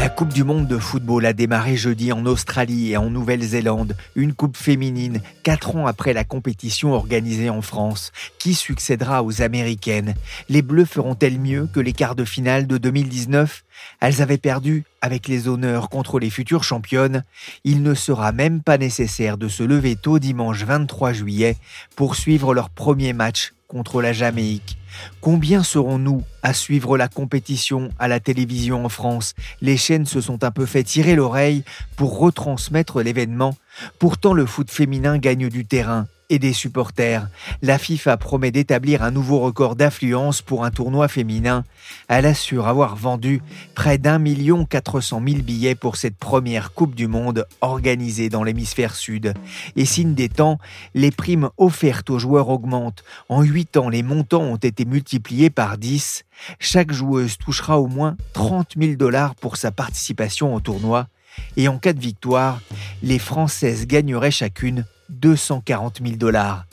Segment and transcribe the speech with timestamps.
[0.00, 4.32] La Coupe du Monde de football a démarré jeudi en Australie et en Nouvelle-Zélande, une
[4.32, 8.10] coupe féminine, quatre ans après la compétition organisée en France.
[8.38, 10.14] Qui succédera aux Américaines
[10.48, 13.62] Les Bleus feront-elles mieux que les quarts de finale de 2019
[14.00, 17.22] Elles avaient perdu avec les honneurs contre les futures championnes.
[17.64, 21.58] Il ne sera même pas nécessaire de se lever tôt dimanche 23 juillet
[21.94, 24.76] pour suivre leur premier match contre la Jamaïque.
[25.20, 29.34] Combien serons-nous à suivre la compétition à la télévision en France?
[29.60, 31.62] Les chaînes se sont un peu fait tirer l'oreille
[31.94, 33.56] pour retransmettre l'événement.
[34.00, 37.28] Pourtant, le foot féminin gagne du terrain et des supporters.
[37.60, 41.64] La FIFA promet d'établir un nouveau record d'affluence pour un tournoi féminin.
[42.08, 43.42] Elle assure avoir vendu
[43.74, 48.44] près d'un million quatre cent mille billets pour cette première Coupe du Monde organisée dans
[48.44, 49.34] l'hémisphère sud.
[49.76, 50.58] Et signe des temps,
[50.94, 53.04] les primes offertes aux joueurs augmentent.
[53.28, 56.24] En huit ans, les montants ont été multipliés par 10.
[56.60, 61.08] Chaque joueuse touchera au moins 30 000 dollars pour sa participation au tournoi.
[61.56, 62.60] Et en cas de victoire,
[63.02, 66.64] les Françaises gagneraient chacune 240 000 dollars.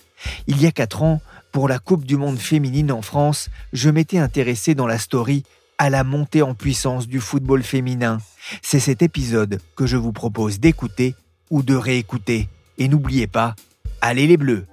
[0.48, 1.22] Il y a quatre ans,
[1.52, 5.44] pour la Coupe du Monde féminine en France, je m'étais intéressé dans la story
[5.78, 8.20] à la montée en puissance du football féminin.
[8.62, 11.16] C'est cet épisode que je vous propose d'écouter
[11.50, 12.50] ou de réécouter.
[12.78, 13.56] Et n'oubliez pas,
[14.02, 14.66] allez les bleus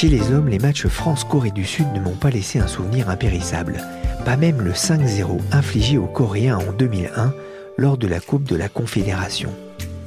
[0.00, 3.82] Chez les hommes, les matchs France-Corée du Sud ne m'ont pas laissé un souvenir impérissable.
[4.24, 7.34] Pas même le 5-0 infligé aux Coréens en 2001
[7.76, 9.50] lors de la Coupe de la Confédération.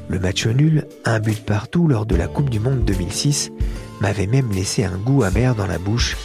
[0.08, 3.52] Le match nul, un but partout lors de la Coupe du Monde 2006,
[4.02, 6.18] m'avait même laissé un goût amer dans la bouche,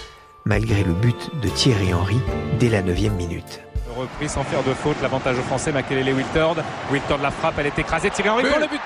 [0.47, 2.21] malgré le but de Thierry Henry
[2.59, 3.61] dès la 9 minute.
[3.95, 6.57] Repris sans faire de faute, l'avantage au Français, Makelele Wiltord.
[6.91, 8.81] Wiltord la frappe, elle est écrasée, Thierry Henry pour le but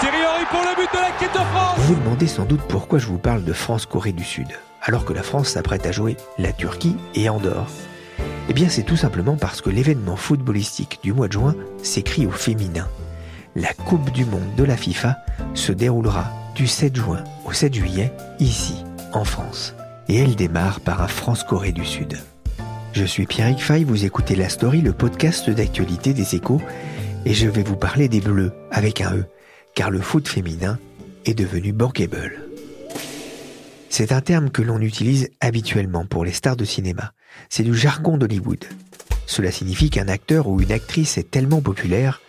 [0.00, 3.00] Thierry Henry pour le but de la de France Vous vous demandez sans doute pourquoi
[3.00, 4.46] je vous parle de France-Corée du Sud,
[4.80, 7.66] alors que la France s'apprête à jouer la Turquie et Andorre.
[8.48, 12.30] Eh bien c'est tout simplement parce que l'événement footballistique du mois de juin s'écrit au
[12.30, 12.86] féminin.
[13.56, 15.16] La Coupe du Monde de la FIFA
[15.54, 19.74] se déroulera du 7 juin au 7 juillet, ici, en France.
[20.08, 22.18] Et elle démarre par un France-Corée du Sud.
[22.92, 26.60] Je suis Pierrick Fay, vous écoutez La Story, le podcast d'actualité des échos,
[27.24, 29.24] et je vais vous parler des Bleus, avec un E
[29.78, 30.76] car le foot féminin
[31.24, 32.42] est devenu bankable.
[33.88, 37.12] C'est un terme que l'on utilise habituellement pour les stars de cinéma.
[37.48, 38.64] C'est du jargon d'Hollywood.
[39.28, 42.20] Cela signifie qu'un acteur ou une actrice est tellement populaire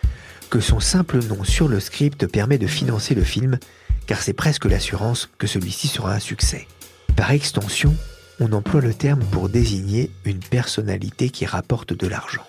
[0.52, 3.58] que son simple nom sur le script permet de financer le film,
[4.06, 6.68] car c'est presque l'assurance que celui-ci sera un succès.
[7.16, 7.96] Par extension,
[8.40, 12.46] on emploie le terme pour désigner une personnalité qui rapporte de l'argent.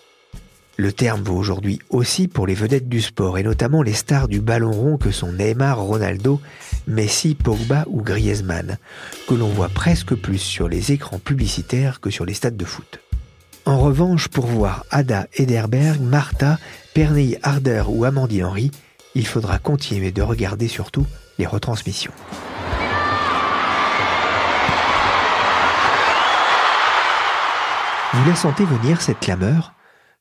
[0.77, 4.41] Le terme vaut aujourd'hui aussi pour les vedettes du sport et notamment les stars du
[4.41, 6.41] ballon rond que sont Neymar, Ronaldo,
[6.87, 8.79] Messi, Pogba ou Griezmann,
[9.29, 13.01] que l'on voit presque plus sur les écrans publicitaires que sur les stades de foot.
[13.67, 16.59] En revanche, pour voir Ada Ederberg, Martha,
[16.95, 18.71] Pernille Harder ou Amandine Henry,
[19.15, 21.07] il faudra continuer de regarder surtout
[21.39, 22.13] les retransmissions.
[28.13, 29.73] Vous la sentez venir cette clameur?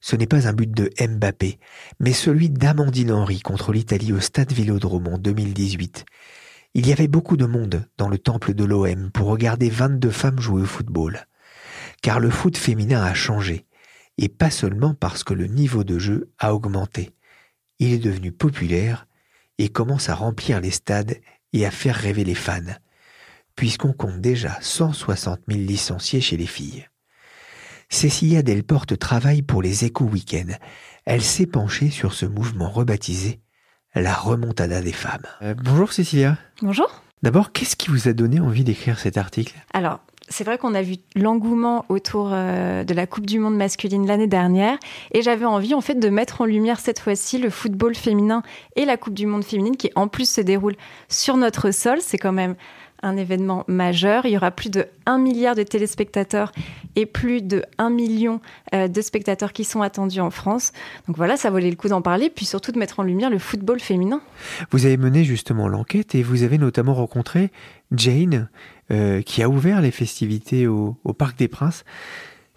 [0.02, 1.60] Ce n'est pas un but de Mbappé,
[2.00, 6.06] mais celui d'Amandine Henry contre l'Italie au Stade Vélodrome en 2018.
[6.76, 10.40] Il y avait beaucoup de monde dans le temple de l'OM pour regarder 22 femmes
[10.40, 11.26] jouer au football.
[12.02, 13.66] Car le foot féminin a changé,
[14.18, 17.12] et pas seulement parce que le niveau de jeu a augmenté.
[17.80, 19.08] Il est devenu populaire
[19.58, 21.18] et commence à remplir les stades
[21.54, 22.76] et à faire rêver les fans,
[23.56, 26.88] puisqu'on compte déjà 160 000 licenciés chez les filles.
[27.90, 30.54] Cécilia Delporte travaille pour les Échos Week-end.
[31.06, 33.40] Elle s'est penchée sur ce mouvement rebaptisé
[33.96, 35.26] la remontada des femmes.
[35.42, 36.38] Euh, bonjour Cécilia.
[36.62, 36.88] Bonjour.
[37.24, 39.56] D'abord, qu'est-ce qui vous a donné envie d'écrire cet article?
[39.74, 40.00] Alors,
[40.30, 44.28] c'est vrai qu'on a vu l'engouement autour euh, de la Coupe du Monde masculine l'année
[44.28, 44.78] dernière
[45.12, 48.44] et j'avais envie en fait de mettre en lumière cette fois-ci le football féminin
[48.76, 50.76] et la Coupe du Monde féminine qui en plus se déroule
[51.10, 51.98] sur notre sol.
[52.02, 52.56] C'est quand même
[53.04, 54.26] un événement majeur.
[54.26, 56.52] Il y aura plus de 1 milliard de téléspectateurs
[56.96, 58.42] et plus de 1 million
[58.74, 60.72] euh, de spectateurs qui sont attendus en France.
[61.08, 63.40] Donc voilà, ça valait le coup d'en parler, puis surtout de mettre en lumière le
[63.40, 64.22] football féminin.
[64.72, 67.52] Vous avez mené justement l'enquête et vous avez notamment rencontré
[67.92, 68.50] Jane,
[68.92, 71.84] euh, qui a ouvert les festivités au Parc des Princes.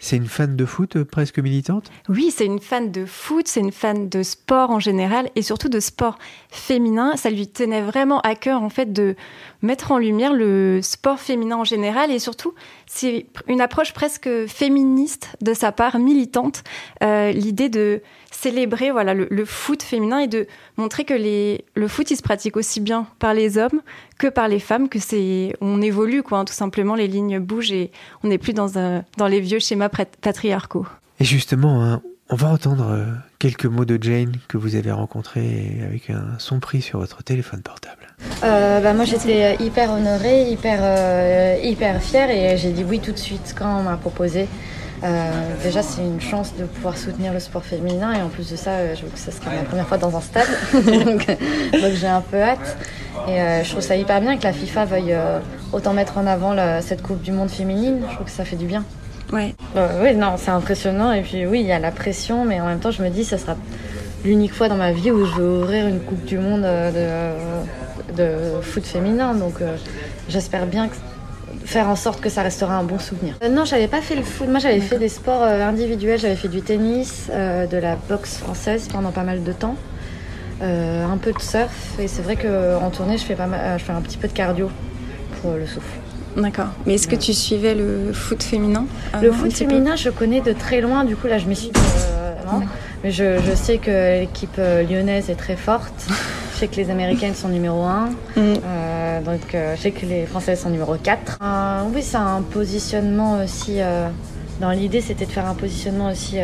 [0.03, 1.89] C'est une fan de foot euh, presque militante?
[2.09, 5.69] Oui, c'est une fan de foot, c'est une fan de sport en général et surtout
[5.69, 6.19] de sport
[6.51, 7.17] féminin.
[7.17, 9.15] Ça lui tenait vraiment à cœur en fait de
[9.63, 12.55] mettre en lumière le sport féminin en général et surtout
[12.87, 16.65] c'est une approche presque féministe de sa part, militante.
[17.03, 22.11] Euh, l'idée de célébrer voilà le, foot féminin et de montrer que les, le foot
[22.11, 23.83] il se pratique aussi bien par les hommes
[24.19, 27.73] que par les femmes, que c'est on évolue quoi, hein, tout simplement les lignes bougent
[27.73, 27.93] et
[28.25, 30.87] on n'est plus dans un, dans les vieux schémas patriarcaux.
[31.21, 33.05] Et justement, hein, on va entendre euh,
[33.39, 37.61] quelques mots de Jane que vous avez rencontré avec un son pris sur votre téléphone
[37.61, 38.09] portable.
[38.43, 43.13] Euh, bah moi j'étais hyper honorée, hyper, euh, hyper fière et j'ai dit oui tout
[43.13, 44.49] de suite quand on m'a proposé.
[45.65, 48.95] Déjà, c'est une chance de pouvoir soutenir le sport féminin et en plus de ça,
[48.95, 50.47] je veux que ce sera ma première fois dans un stade.
[50.73, 51.27] donc,
[51.73, 52.77] j'ai un peu hâte.
[53.27, 55.17] Et je trouve ça hyper bien que la FIFA veuille
[55.73, 57.99] autant mettre en avant cette Coupe du Monde féminine.
[58.11, 58.85] Je trouve que ça fait du bien.
[59.33, 59.55] Ouais.
[60.03, 61.13] oui, non, c'est impressionnant.
[61.13, 63.25] Et puis oui, il y a la pression, mais en même temps, je me dis,
[63.25, 63.57] ça sera
[64.25, 68.61] l'unique fois dans ma vie où je vais ouvrir une Coupe du Monde de, de
[68.61, 69.35] foot féminin.
[69.35, 69.55] Donc
[70.29, 70.95] j'espère bien que
[71.65, 73.35] faire en sorte que ça restera un bon souvenir.
[73.43, 74.49] Euh, non, j'avais pas fait le foot.
[74.49, 76.19] Moi, j'avais fait des sports euh, individuels.
[76.19, 79.77] J'avais fait du tennis, euh, de la boxe française pendant pas mal de temps,
[80.61, 81.99] un peu de surf.
[81.99, 83.49] Et c'est vrai qu'en tournée, je fais, pas
[83.79, 84.71] je fais un petit peu de cardio
[85.41, 86.02] pour le souffle.
[86.37, 86.69] D'accord.
[86.87, 88.87] Mais est-ce que tu suivais le foot féminin
[89.21, 91.05] Le foot féminin, je connais de très loin.
[91.05, 91.73] Du coup, là, je m'y suis.
[93.05, 96.07] Mais je, je, sais que l'équipe lyonnaise est très forte.
[96.53, 98.11] Je sais que les Américaines sont numéro 1.
[98.37, 98.55] Mm.
[98.65, 101.39] Euh, donc euh, je sais que les Françaises sont numéro 4.
[101.43, 103.81] Euh, oui, c'est un positionnement aussi.
[104.61, 106.39] dans l'idée, c'était de faire un positionnement aussi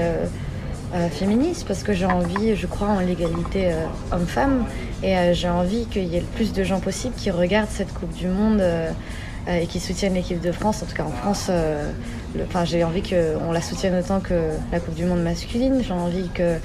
[1.11, 3.73] féministe parce que j'ai envie, je crois en l'égalité
[4.11, 4.65] homme-femme
[5.03, 8.13] et j'ai envie qu'il y ait le plus de gens possible qui regardent cette Coupe
[8.15, 8.63] du Monde
[9.49, 10.83] et qui soutiennent l'équipe de France.
[10.83, 11.51] En tout cas, en France,
[12.43, 14.35] enfin, j'ai envie qu'on la soutienne autant que
[14.73, 15.83] la Coupe du Monde masculine.
[15.83, 16.59] J'ai envie que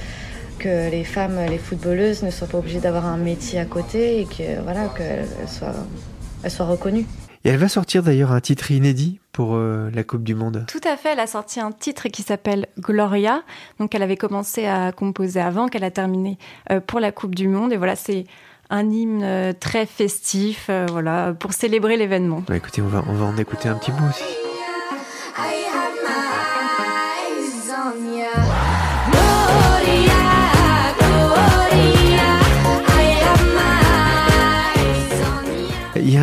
[0.60, 4.26] que les femmes, les footballeuses ne soient pas obligées d'avoir un métier à côté et
[4.26, 5.74] que voilà qu'elles soient,
[6.44, 7.06] elles soient reconnues.
[7.46, 10.66] Et elle va sortir d'ailleurs un titre inédit pour euh, la Coupe du Monde.
[10.70, 13.44] Tout à fait, elle a sorti un titre qui s'appelle Gloria.
[13.80, 16.38] Donc elle avait commencé à composer avant qu'elle a terminé
[16.72, 17.74] euh, pour la Coupe du Monde.
[17.74, 18.24] Et voilà, c'est
[18.74, 22.44] un hymne euh, très festif, voilà, pour célébrer l'événement.
[22.48, 24.24] Bah, écoutez, on va, on va en écouter un petit bout aussi.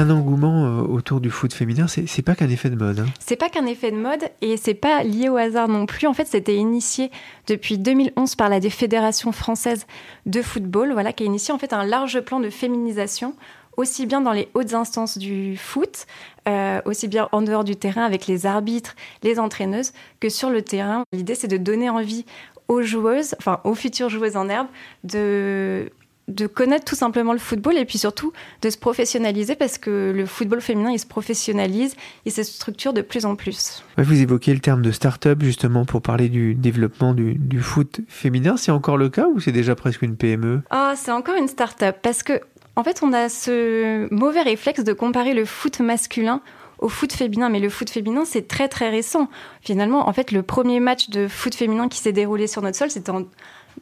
[0.01, 1.87] Un engouement euh, autour du foot féminin.
[1.87, 3.01] C'est pas qu'un effet de mode.
[3.01, 3.07] Hein.
[3.19, 6.07] C'est pas qu'un effet de mode et c'est pas lié au hasard non plus.
[6.07, 7.11] En fait, c'était initié
[7.47, 9.87] depuis 2011 par la Fédération française
[10.27, 13.35] de football, voilà, qui a initié en fait un large plan de féminisation
[13.77, 16.07] aussi bien dans les hautes instances du foot,
[16.49, 20.63] euh, aussi bien en dehors du terrain avec les arbitres, les entraîneuses, que sur le
[20.63, 21.05] terrain.
[21.13, 22.27] L'idée, c'est de donner envie
[22.69, 24.69] aux joueuses, enfin aux futures joueuses en herbe,
[25.05, 25.91] de
[26.31, 28.33] de connaître tout simplement le football et puis surtout
[28.63, 33.03] de se professionnaliser parce que le football féminin, il se professionnalise, il se structure de
[33.03, 33.85] plus en plus.
[33.99, 38.57] Vous évoquez le terme de start-up justement pour parler du développement du, foot féminin.
[38.57, 41.97] C'est encore le cas ou c'est déjà presque une PME Ah, c'est encore une start-up
[42.03, 42.41] parce que
[42.77, 46.41] en fait, on a ce mauvais réflexe de comparer le foot masculin
[46.79, 49.29] au foot féminin, mais le foot féminin, c'est très très récent.
[49.61, 52.91] Finalement, en fait, le premier match de foot féminin qui s'est déroulé sur notre sol,
[52.91, 53.25] c'était en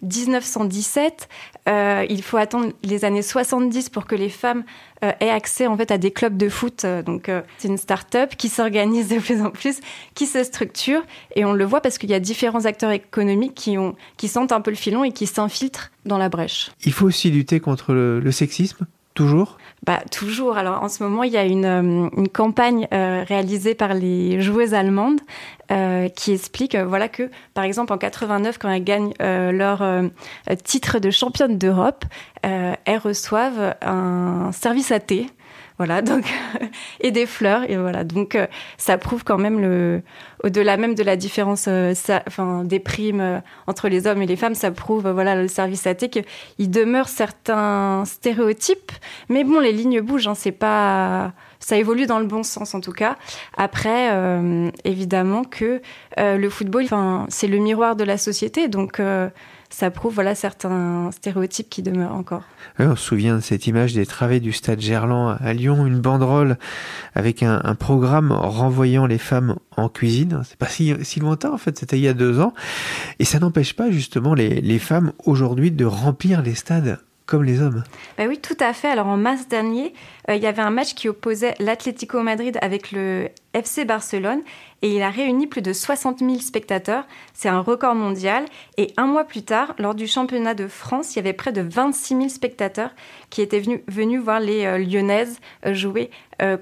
[0.02, 1.28] 1917.
[1.68, 4.64] Euh, il faut attendre les années 70 pour que les femmes
[5.04, 6.84] euh, aient accès en fait à des clubs de foot.
[6.84, 9.80] Euh, donc c'est une start-up qui s'organise de plus en plus,
[10.14, 11.02] qui se structure
[11.34, 14.52] et on le voit parce qu'il y a différents acteurs économiques qui ont qui sentent
[14.52, 16.70] un peu le filon et qui s'infiltrent dans la brèche.
[16.84, 18.86] Il faut aussi lutter contre le sexisme.
[19.14, 20.56] Toujours bah, Toujours.
[20.56, 24.40] Alors en ce moment, il y a une, euh, une campagne euh, réalisée par les
[24.40, 25.20] joueuses allemandes
[25.70, 29.84] euh, qui explique voilà, que, par exemple, en 89, quand elles gagnent leur
[30.64, 32.04] titre de championne d'Europe,
[32.42, 35.26] elles reçoivent un service à thé
[35.78, 36.24] voilà, donc
[37.00, 38.02] et des fleurs et voilà.
[38.02, 40.02] Donc euh, ça prouve quand même le
[40.42, 41.94] au-delà même de la différence euh,
[42.26, 45.86] enfin des primes euh, entre les hommes et les femmes, ça prouve voilà le service
[45.86, 48.92] à thé qu'il demeure certains stéréotypes,
[49.28, 52.80] mais bon les lignes bougent, hein, c'est pas ça évolue dans le bon sens en
[52.80, 53.16] tout cas.
[53.56, 54.10] Après,
[54.84, 55.82] évidemment que
[56.16, 56.86] le football,
[57.28, 59.00] c'est le miroir de la société, donc
[59.70, 62.42] ça prouve voilà certains stéréotypes qui demeurent encore.
[62.78, 66.58] on se souvient de cette image des travées du stade Gerland à Lyon, une banderole
[67.14, 70.42] avec un, programme renvoyant les femmes en cuisine.
[70.44, 72.54] C'est pas si, lointain en fait, c'était il y a deux ans.
[73.18, 76.98] Et ça n'empêche pas justement les femmes aujourd'hui de remplir les stades
[77.28, 77.84] comme les hommes.
[78.16, 78.88] Ben oui, tout à fait.
[78.88, 79.92] Alors en mars dernier,
[80.28, 84.40] euh, il y avait un match qui opposait l'Atlético Madrid avec le FC Barcelone
[84.80, 87.04] et il a réuni plus de 60 000 spectateurs.
[87.34, 88.46] C'est un record mondial.
[88.78, 91.60] Et un mois plus tard, lors du championnat de France, il y avait près de
[91.60, 92.90] 26 000 spectateurs
[93.28, 96.10] qui étaient venus, venus voir les euh, Lyonnaises euh, jouer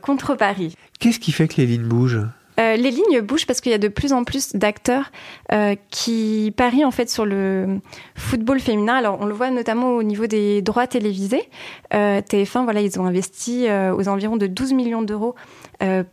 [0.00, 0.74] contre Paris.
[0.98, 2.22] Qu'est-ce qui fait que les lignes bougent?
[2.58, 5.10] Euh, les lignes bougent parce qu'il y a de plus en plus d'acteurs
[5.52, 7.80] euh, qui parient en fait sur le
[8.14, 8.94] football féminin.
[8.94, 11.48] Alors on le voit notamment au niveau des droits télévisés.
[11.94, 15.34] Euh, TF1, voilà, ils ont investi aux environs de 12 millions d'euros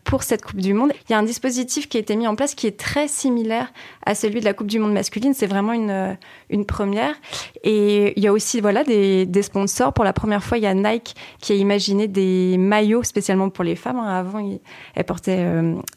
[0.03, 0.91] pour cette Coupe du Monde.
[1.07, 3.71] Il y a un dispositif qui a été mis en place qui est très similaire
[4.05, 5.33] à celui de la Coupe du Monde masculine.
[5.33, 6.17] C'est vraiment une,
[6.49, 7.15] une première.
[7.63, 9.93] Et il y a aussi voilà, des, sponsors.
[9.93, 13.63] Pour la première fois, il y a Nike qui a imaginé des maillots spécialement pour
[13.63, 13.97] les femmes.
[13.97, 14.19] Hein.
[14.19, 14.59] Avant,
[14.95, 15.45] elles portaient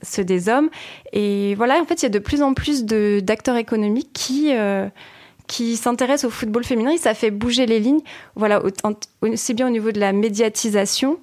[0.02, 0.70] ceux hommes.
[1.12, 4.52] Et voilà, en fait, il y a de plus en plus d'acteurs économiques qui
[5.46, 8.00] qui s'intéressent au football féminin et ça fait bouger les lignes,
[8.34, 8.62] voilà,
[9.22, 11.18] aussi bien au niveau de la médiatisation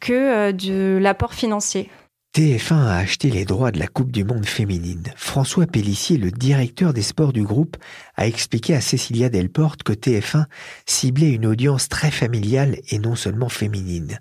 [0.00, 1.90] que euh, de l'apport financier.
[2.36, 5.02] TF1 a acheté les droits de la Coupe du Monde féminine.
[5.16, 7.76] François Pellissier, le directeur des sports du groupe,
[8.16, 10.44] a expliqué à Cécilia Delporte que TF1
[10.86, 14.20] ciblait une audience très familiale et non seulement féminine.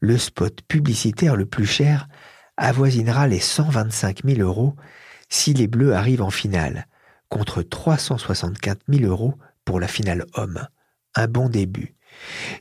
[0.00, 2.08] Le spot publicitaire le plus cher
[2.56, 4.76] avoisinera les 125 000 euros
[5.28, 6.86] si les Bleus arrivent en finale,
[7.28, 9.34] contre 364 000 euros
[9.64, 10.66] pour la finale homme.
[11.14, 11.94] Un bon début.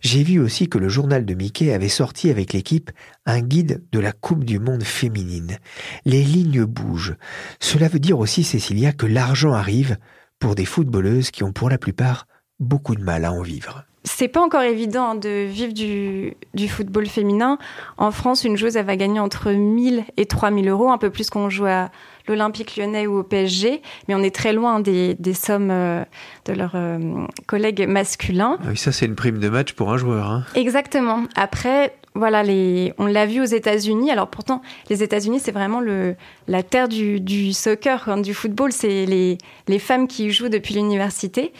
[0.02, 2.92] J'ai vu aussi que le journal de Mickey avait sorti avec l'équipe
[3.26, 5.58] un guide de la Coupe du Monde féminine.
[6.04, 7.16] Les lignes bougent.
[7.60, 9.98] Cela veut dire aussi, Cécilia, que l'argent arrive
[10.40, 12.28] pour des footballeuses qui ont pour la plupart
[12.60, 13.86] beaucoup de mal à en vivre.
[14.06, 17.58] C'est pas encore évident de vivre du, football féminin.
[17.98, 21.30] En France, une joueuse, elle va gagner entre 1000 et 3000 euros, un peu plus
[21.32, 21.90] qu'on joue à
[22.28, 26.04] l'Olympique lyonnais ou au PSG, mais on est très loin des, sommes euh,
[26.46, 28.58] de leurs euh, collègues masculins.
[28.62, 30.30] Ah oui, ça c'est une prime de match pour un joueur.
[30.30, 30.44] Hein.
[30.56, 31.24] Exactement.
[31.36, 34.10] Après, voilà, les, on l'a vu aux États-Unis.
[34.10, 36.16] Alors pourtant, les États-Unis, c'est vraiment le,
[36.48, 38.72] la terre du, soccer, hein, du football.
[38.72, 41.52] C'est les, les femmes qui y jouent depuis l'université.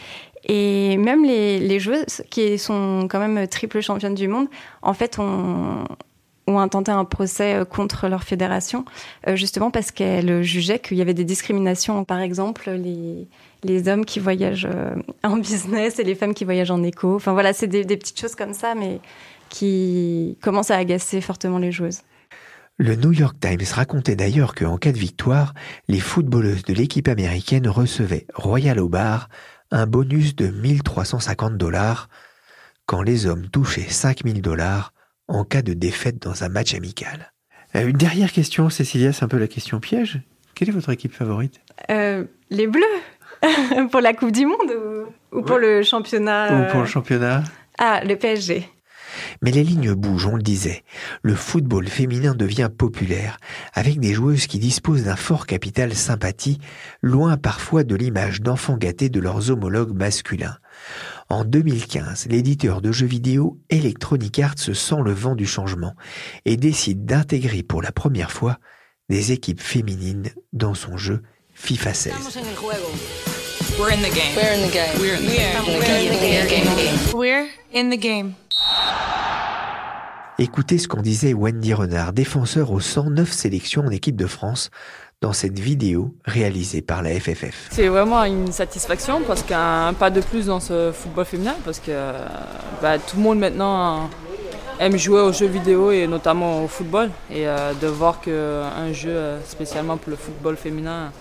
[0.46, 4.46] Et même les, joueuses qui sont quand même triple championnes du monde,
[4.80, 5.84] en fait, ont,
[6.46, 8.84] intenté un procès euh, contre leur fédération,
[9.26, 12.04] euh, justement parce qu'elles jugeaient qu'il y avait des discriminations.
[12.04, 13.26] Par exemple, les,
[13.64, 17.16] les hommes qui voyagent euh, en business et les femmes qui voyagent en éco.
[17.16, 19.00] Enfin voilà, c'est des, des petites choses comme ça, mais
[19.48, 22.02] qui commencent à agacer fortement les joueuses.
[22.78, 25.54] Le New York Times racontait d'ailleurs qu'en cas de victoire,
[25.88, 29.30] les footballeuses de l'équipe américaine recevaient, royal au bar,
[29.70, 32.08] un bonus de 1350 dollars,
[32.86, 34.92] quand les hommes touchaient 5000 dollars
[35.28, 37.32] en cas de défaite dans un match amical.
[37.74, 40.20] Euh, une dernière question, Cécilia, c'est un peu la question piège.
[40.54, 41.60] Quelle est votre équipe favorite?
[41.90, 42.84] Euh, Les Bleus
[43.90, 44.72] Pour la Coupe du Monde
[45.32, 47.44] ou, pour le championnat Ou pour le euh, championnat?
[47.78, 48.68] Ah, le PSG.
[49.42, 50.84] Mais les lignes bougent, on le disait.
[51.22, 53.38] Le football féminin devient populaire,
[53.74, 56.58] avec des joueuses qui disposent d'un fort capital sympathie,
[57.02, 60.56] loin parfois de l'image d'enfants gâtés de leurs homologues masculins.
[61.28, 65.94] En 2015, l'éditeur de jeux vidéo Electronic Arts sent le vent du changement
[66.44, 68.58] et décide d'intégrer pour la première fois
[69.08, 71.22] des équipes féminines dans son jeu
[71.54, 72.14] FIFA 16.
[73.74, 74.34] We're in the game.
[74.36, 74.98] We're in the game.
[74.98, 77.14] We're in the game.
[77.14, 78.32] We're in the game.
[80.38, 84.70] Écoutez ce qu'en disait Wendy Renard, défenseur aux 109 sélections en équipe de France,
[85.20, 87.68] dans cette vidéo réalisée par la FFF.
[87.70, 92.12] C'est vraiment une satisfaction parce qu'un pas de plus dans ce football féminin parce que
[92.80, 94.08] bah, tout le monde maintenant
[94.78, 99.10] aime jouer aux jeux vidéo et notamment au football et euh, de voir qu'un jeu
[99.10, 101.12] euh, spécialement pour le football féminin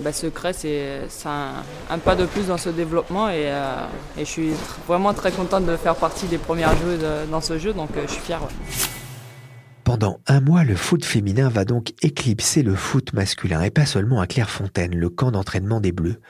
[0.00, 3.86] bah, secret, c'est un, pas de plus dans ce développement et, euh,
[4.18, 4.50] je suis
[4.86, 8.20] vraiment très contente de faire partie des premières joueuses dans ce jeu, donc je suis
[8.20, 8.40] fier.
[9.88, 14.20] Pendant un mois, le foot féminin va donc éclipser le foot masculin, et pas seulement
[14.20, 16.20] à Clairefontaine, le camp d'entraînement des Bleus.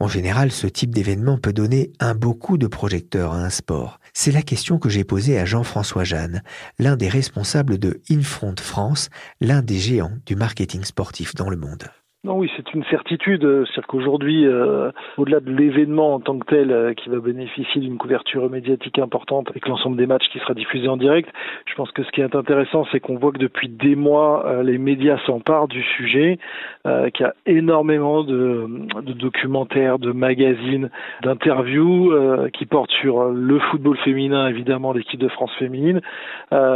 [0.00, 4.00] En général, ce type d'événement peut donner un beau coup de projecteur à un sport.
[4.14, 6.42] C'est la question que j'ai posée à Jean-François Jeanne,
[6.78, 9.10] l'un des responsables de Infront France,
[9.42, 11.90] l'un des géants du marketing sportif dans le monde.
[12.24, 13.42] Non, oui, c'est une certitude.
[13.42, 17.98] C'est-à-dire qu'aujourd'hui, euh, au-delà de l'événement en tant que tel, euh, qui va bénéficier d'une
[17.98, 21.28] couverture médiatique importante avec l'ensemble des matchs qui sera diffusé en direct,
[21.66, 24.62] je pense que ce qui est intéressant, c'est qu'on voit que depuis des mois, euh,
[24.62, 26.38] les médias s'emparent du sujet,
[26.84, 28.68] qu'il y a énormément de,
[29.02, 30.90] de, documentaires, de magazines,
[31.22, 32.12] d'interviews
[32.52, 36.00] qui portent sur le football féminin, évidemment, l'équipe de France féminine,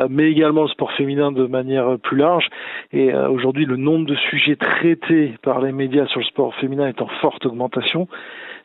[0.09, 2.49] mais également le sport féminin de manière plus large.
[2.93, 7.03] Et aujourd'hui, le nombre de sujets traités par les médias sur le sport féminin est
[7.03, 8.09] en forte augmentation,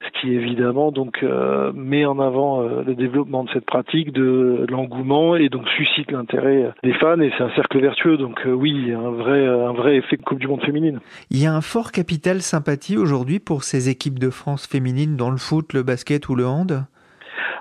[0.03, 4.65] ce qui évidemment donc euh, met en avant euh, le développement de cette pratique, de,
[4.69, 8.17] l'engouement et donc suscite l'intérêt des fans et c'est un cercle vertueux.
[8.17, 10.99] Donc euh, oui, un vrai un vrai effet Coupe du Monde féminine.
[11.29, 15.29] Il y a un fort capital sympathie aujourd'hui pour ces équipes de France féminines dans
[15.29, 16.85] le foot, le basket ou le hand?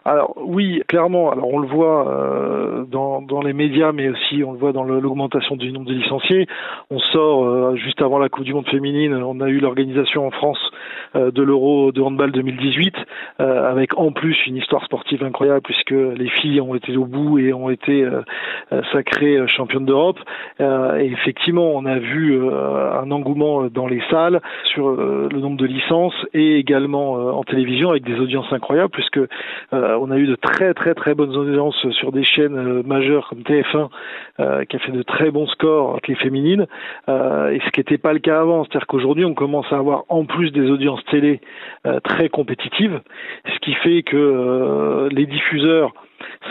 [0.04, 1.30] Alors oui, clairement.
[1.30, 4.84] Alors on le voit euh, dans, dans, les médias, mais aussi on le voit dans
[4.84, 6.46] l'augmentation du nombre de licenciés.
[6.90, 10.30] On sort euh, juste avant la Coupe du Monde féminine, on a eu l'organisation en
[10.30, 10.69] France euh,
[11.14, 12.94] de l'Euro de handball 2018,
[13.38, 17.52] avec en plus une histoire sportive incroyable puisque les filles ont été au bout et
[17.52, 18.06] ont été
[18.92, 20.18] sacrées championnes d'Europe.
[20.60, 24.40] et effectivement, on a vu un engouement dans les salles
[24.72, 29.18] sur le nombre de licences et également en télévision avec des audiences incroyables puisque
[29.72, 33.28] euh, on a eu de très très très bonnes audiences sur des chaînes euh, majeures
[33.28, 33.88] comme TF1
[34.40, 36.66] euh, qui a fait de très bons scores avec les féminines,
[37.08, 38.64] et ce qui n'était pas le cas avant.
[38.64, 41.40] C'est-à-dire qu'aujourd'hui, on commence à avoir en plus des audiences télé
[42.04, 43.00] très compétitives,
[43.46, 45.92] ce qui fait que les diffuseurs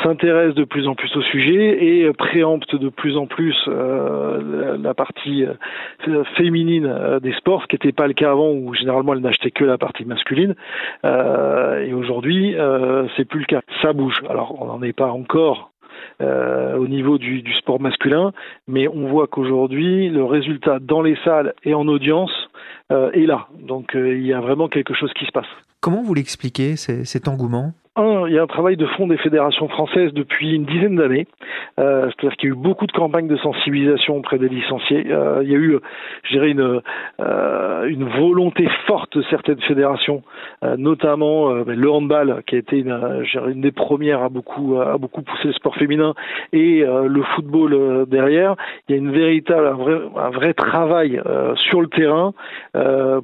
[0.04, 4.94] s'intéresse de plus en plus au sujet et préempte de plus en plus euh, la
[4.94, 9.14] partie euh, féminine euh, des sports, ce qui n'était pas le cas avant où généralement
[9.14, 10.56] elle n'achetait que la partie masculine.
[11.04, 12.56] et aujourd'hui,
[13.16, 13.62] c'est plus le cas.
[13.82, 14.22] Ça bouge.
[14.30, 15.72] Alors on n'en est pas encore
[16.22, 18.32] au niveau du, sport masculin,
[18.68, 22.49] mais on voit qu'aujourd'hui, le résultat dans les salles et en audience
[22.90, 23.48] est là.
[23.60, 25.48] Donc il y a vraiment quelque chose qui se passe.
[25.82, 27.74] Comment vous l'expliquez, cet engouement?
[27.96, 31.28] Un, il y a un travail de fond des fédérations françaises depuis une dizaine d'années.
[31.80, 35.08] Euh, C'est-à-dire qu'il y a eu beaucoup de campagnes de sensibilisation auprès des licenciés.
[35.10, 35.78] Euh, il y a eu,
[36.24, 36.82] je dirais, une,
[37.20, 40.24] euh, une volonté forte de certaines fédérations,
[40.64, 44.80] euh, notamment euh, ben, le handball, qui a été une, une, des premières à beaucoup,
[44.80, 46.14] à beaucoup pousser le sport féminin,
[46.54, 48.56] et le football derrière.
[48.88, 51.22] Il y a une véritable, un vrai, un vrai travail
[51.56, 52.34] sur le terrain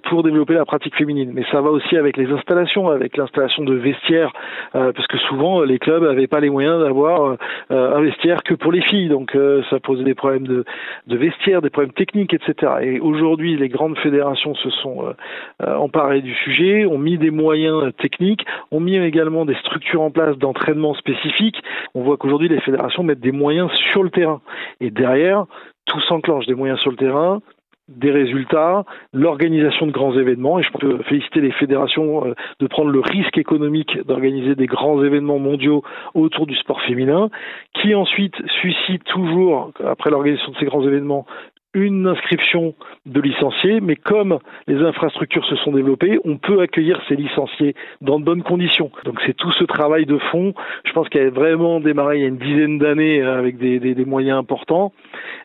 [0.03, 1.31] pour développer la pratique féminine.
[1.33, 5.61] Mais ça va aussi avec les installations, avec l'installation de vestiaires euh, parce que souvent
[5.63, 7.37] les clubs n'avaient pas les moyens d'avoir
[7.71, 10.65] euh, un vestiaire que pour les filles, donc euh, ça posait des problèmes de,
[11.07, 12.73] de vestiaire, des problèmes techniques, etc.
[12.81, 15.13] Et aujourd'hui, les grandes fédérations se sont
[15.59, 20.37] emparées du sujet, ont mis des moyens techniques, ont mis également des structures en place
[20.37, 21.61] d'entraînement spécifiques.
[21.93, 24.41] On voit qu'aujourd'hui les fédérations mettent des moyens sur le terrain.
[24.81, 25.45] Et derrière,
[25.85, 27.41] tout s'enclenche, des moyens sur le terrain,
[27.87, 32.89] des résultats, l'organisation de grands événements, et je peux féliciter les fédérations euh, de prendre
[32.89, 37.29] le risque économique d'organiser des grands événements mondiaux autour du sport féminin,
[37.73, 41.25] qui ensuite suscite toujours, après l'organisation de ces grands événements,
[41.75, 42.73] une inscription
[43.05, 48.19] de licenciés, mais comme les infrastructures se sont développées, on peut accueillir ces licenciés dans
[48.19, 48.89] de bonnes conditions.
[49.03, 50.53] Donc c'est tout ce travail de fond,
[50.85, 54.05] je pense qu'il a vraiment démarré il y a une dizaine d'années euh, avec des,
[54.05, 54.93] moyens importants,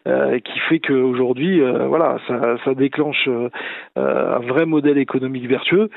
[0.07, 3.49] euh, qui fait qu'aujourd'hui, euh, voilà, ça, ça déclenche euh,
[3.97, 5.91] un vrai modèle économique vertueux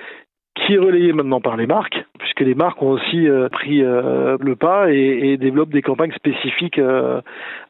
[0.55, 4.37] qui est relayé maintenant par les marques, puisque les marques ont aussi euh, pris euh,
[4.39, 7.21] le pas et, et, développent des campagnes spécifiques euh,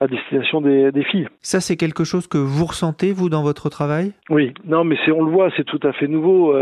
[0.01, 1.27] à destination des, des, filles.
[1.39, 4.11] Ça, c'est quelque chose que vous ressentez, vous, dans votre travail?
[4.29, 6.53] Oui, non, mais on le voit, c'est tout à fait nouveau.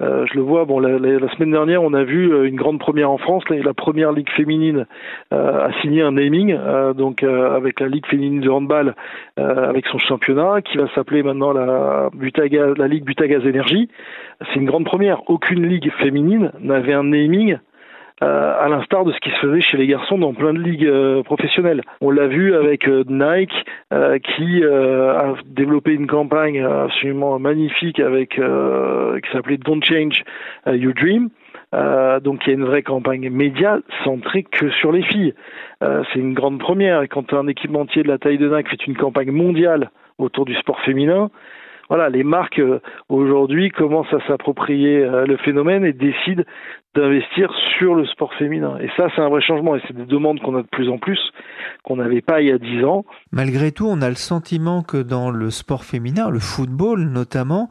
[0.00, 3.10] je le vois, bon, la, la, la, semaine dernière, on a vu une grande première
[3.10, 4.86] en France, la, la première ligue féminine
[5.30, 6.56] a signé un naming,
[6.94, 8.94] donc avec la ligue féminine de handball,
[9.36, 13.88] avec son championnat, qui va s'appeler maintenant la, Butagaz, la ligue Butagaz Énergie.
[14.40, 15.28] C'est une grande première.
[15.30, 17.58] Aucune ligue féminine n'avait un naming
[18.22, 20.86] euh, à l'instar de ce qui se faisait chez les garçons dans plein de ligues
[20.86, 21.82] euh, professionnelles.
[22.00, 23.52] On l'a vu avec euh, Nike
[24.36, 30.22] qui a développé une campagne absolument magnifique avec qui s'appelait Don't Change
[30.66, 31.28] Your Dream.
[32.22, 35.34] donc il y a une vraie campagne média centrée que sur les filles.
[35.80, 37.06] c'est une grande première.
[37.08, 40.80] Quand un équipementier de la taille de Nike fait une campagne mondiale autour du sport
[40.80, 41.30] féminin,
[41.88, 46.42] voilà, les marques euh, aujourd'hui commencent à s'approprier euh, le phénomène et décident
[46.94, 48.78] d'investir sur le sport féminin.
[48.80, 50.98] Et ça, c'est un vrai changement et c'est des demandes qu'on a de plus en
[50.98, 51.18] plus,
[51.84, 53.04] qu'on n'avait pas il y a dix ans.
[53.30, 57.68] Malgré tout, on a le sentiment que dans le sport féminin, le football notamment,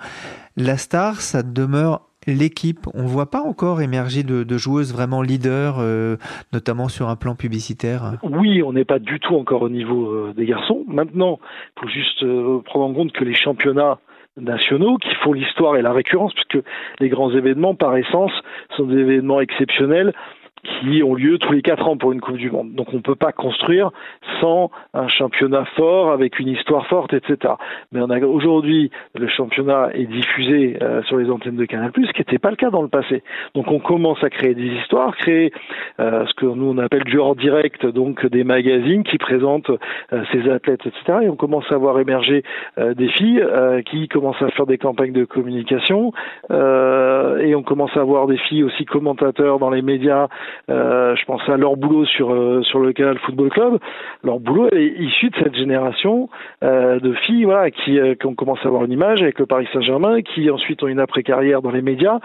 [0.57, 2.85] la star, ça demeure l'équipe.
[2.93, 6.17] On ne voit pas encore émerger de, joueuses vraiment leaders, euh,
[6.53, 8.13] notamment sur un plan publicitaire.
[8.23, 10.83] Oui, on n'est pas du tout encore au niveau des garçons.
[10.87, 11.39] Maintenant,
[11.77, 12.23] il faut juste
[12.65, 13.99] prendre en compte que les championnats
[14.37, 16.65] nationaux qui font l'histoire et la récurrence, puisque
[16.99, 18.31] les grands événements, par essence,
[18.77, 20.13] sont des événements exceptionnels
[20.63, 22.73] qui ont lieu tous les quatre ans pour une Coupe du Monde.
[22.73, 23.91] Donc on ne peut pas construire
[24.39, 27.53] sans un championnat fort, avec une histoire forte, etc.
[27.91, 32.11] Mais on a aujourd'hui, le championnat est diffusé euh, sur les antennes de Canal+, ce
[32.11, 33.23] qui n'était pas le cas dans le passé.
[33.55, 35.51] Donc on commence à créer des histoires, créer
[35.99, 39.71] euh, ce que nous on appelle du hors direct, donc des magazines qui présentent
[40.13, 41.19] euh, ces athlètes, etc.
[41.23, 42.43] Et on commence à voir émerger
[42.77, 43.43] des filles
[43.85, 46.11] qui commencent à faire des campagnes de communication,
[46.49, 50.27] et on commence à voir des filles aussi commentateurs dans les médias
[50.69, 53.79] euh, je pense à leur boulot sur euh, sur le canal Football Club.
[54.23, 56.29] Leur boulot est issu de cette génération
[56.63, 59.67] euh, de filles, voilà, qui, qui, ont commencé à avoir une image avec le Paris
[59.73, 62.19] Saint-Germain, qui ensuite ont une après-carrière dans les médias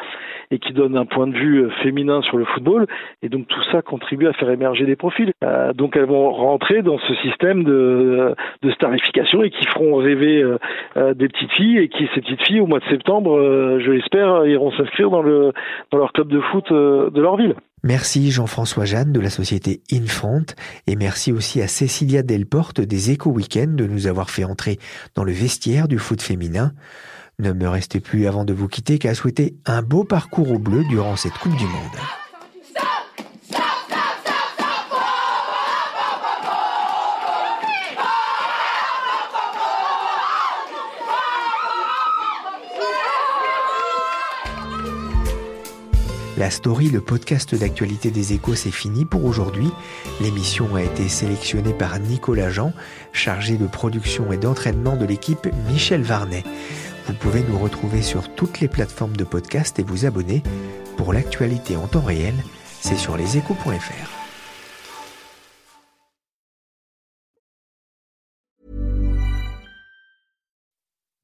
[0.51, 2.87] et qui donnent un point de vue féminin sur le football.
[3.23, 5.33] Et donc tout ça contribue à faire émerger des profils.
[5.75, 10.45] donc elles vont rentrer dans ce système de, de starification et qui feront rêver
[10.97, 14.71] des petites filles et qui ces petites filles au mois de septembre, je l'espère, iront
[14.73, 15.53] s'inscrire dans le
[15.91, 17.55] dans leur club de foot de leur ville.
[17.83, 20.47] Merci Jean-François Jeanne de la société Infront
[20.87, 24.79] et merci aussi à Cécilia Delporte des Éco Weekend de nous avoir fait entrer
[25.15, 26.73] dans le vestiaire du foot féminin.
[27.39, 30.85] Ne me restez plus avant de vous quitter qu'à souhaiter un beau parcours au bleu
[30.89, 32.26] durant cette Coupe du Monde.
[46.38, 49.70] La story, le podcast d'actualité des échos, c'est fini pour aujourd'hui.
[50.20, 52.75] L'émission a été sélectionnée par Nicolas Jean,
[53.12, 56.44] chargé de production et d'entraînement de l'équipe Michel Varnet.
[57.07, 60.42] Vous pouvez nous retrouver sur toutes les plateformes de podcast et vous abonner.
[60.99, 62.35] Pour l'actualité en temps réel,
[62.83, 64.11] c'est sur leséchos.fr.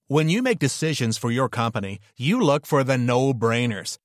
[0.09, 3.99] When you make decisions for your company, you look for the no-brainers.